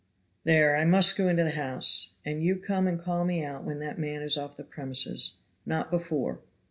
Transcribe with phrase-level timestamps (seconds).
[0.45, 3.77] There, I must go into the house, and you come and call me out when
[3.81, 6.39] that man is off the premises not before."